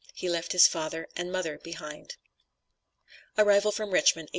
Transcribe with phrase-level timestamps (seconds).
[0.15, 2.15] He left his father and mother behind.
[3.37, 4.29] ARRIVAL FROM RICHMOND, 1859.